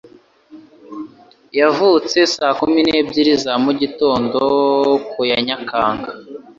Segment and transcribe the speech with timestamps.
[1.59, 4.41] Yavutse saa kumi n'ebyiri za mugitondo
[5.11, 6.09] ku ya Nyakanga.